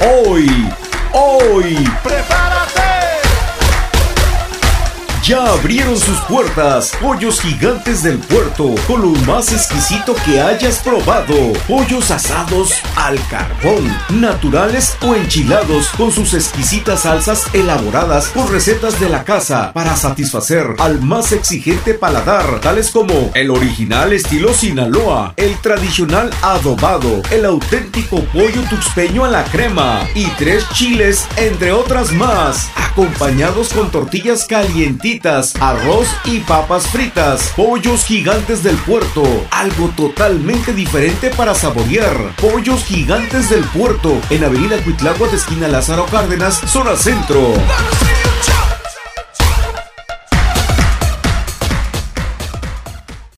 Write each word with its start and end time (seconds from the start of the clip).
Hoy, 0.00 0.68
hoy, 1.12 1.88
¡Prepárate! 2.02 2.83
Ya 5.26 5.46
abrieron 5.46 5.96
sus 5.98 6.20
puertas. 6.22 6.92
Pollos 7.00 7.40
gigantes 7.40 8.02
del 8.02 8.18
puerto, 8.18 8.74
con 8.86 9.00
lo 9.00 9.08
más 9.20 9.52
exquisito 9.52 10.14
que 10.26 10.40
hayas 10.40 10.80
probado. 10.80 11.34
Pollos 11.66 12.10
asados 12.10 12.74
al 12.94 13.18
carbón, 13.28 13.90
naturales 14.10 14.96
o 15.00 15.14
enchilados, 15.14 15.88
con 15.96 16.12
sus 16.12 16.34
exquisitas 16.34 17.00
salsas 17.02 17.46
elaboradas 17.54 18.28
por 18.28 18.50
recetas 18.50 19.00
de 19.00 19.08
la 19.08 19.24
casa 19.24 19.72
para 19.72 19.96
satisfacer 19.96 20.66
al 20.78 21.00
más 21.00 21.32
exigente 21.32 21.94
paladar, 21.94 22.60
tales 22.60 22.90
como 22.90 23.30
el 23.34 23.50
original 23.50 24.12
estilo 24.12 24.52
Sinaloa, 24.52 25.32
el 25.38 25.56
tradicional 25.60 26.30
adobado, 26.42 27.22
el 27.30 27.46
auténtico 27.46 28.22
pollo 28.26 28.62
tuxpeño 28.68 29.24
a 29.24 29.28
la 29.28 29.44
crema 29.44 30.06
y 30.14 30.26
tres 30.36 30.68
chiles, 30.74 31.26
entre 31.36 31.72
otras 31.72 32.12
más, 32.12 32.68
acompañados 32.76 33.72
con 33.72 33.90
tortillas 33.90 34.44
calientitas, 34.46 35.13
arroz 35.60 36.08
y 36.24 36.40
papas 36.40 36.88
fritas, 36.88 37.52
pollos 37.54 38.04
gigantes 38.04 38.64
del 38.64 38.76
puerto, 38.76 39.22
algo 39.50 39.88
totalmente 39.90 40.72
diferente 40.72 41.30
para 41.30 41.54
saborear. 41.54 42.34
Pollos 42.40 42.84
gigantes 42.84 43.48
del 43.48 43.62
puerto, 43.64 44.20
en 44.30 44.42
Avenida 44.42 44.76
Cuitlagua 44.82 45.28
de 45.28 45.36
esquina 45.36 45.68
Lázaro 45.68 46.06
Cárdenas, 46.06 46.60
zona 46.66 46.96
centro. 46.96 47.54